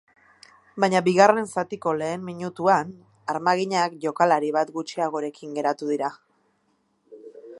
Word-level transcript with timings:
Baina 0.83 1.01
bigarren 1.07 1.49
zatiko 1.59 1.93
lehen 1.97 2.23
minutuan, 2.29 2.95
armaginak 3.35 3.99
jokalari 4.07 4.51
bat 4.57 4.73
gutxiagorekin 4.79 5.55
geratu 5.61 5.93
dira. 5.93 6.13